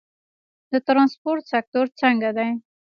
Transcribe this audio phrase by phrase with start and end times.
[0.71, 2.49] د ترانسپورت سکتور څنګه دی؟